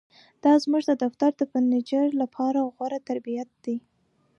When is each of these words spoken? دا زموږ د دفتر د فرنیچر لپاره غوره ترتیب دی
دا 0.43 0.53
زموږ 0.63 0.83
د 0.87 0.91
دفتر 1.03 1.31
د 1.37 1.41
فرنیچر 1.51 2.07
لپاره 2.21 2.59
غوره 2.75 2.99
ترتیب 3.07 3.49
دی 3.63 3.75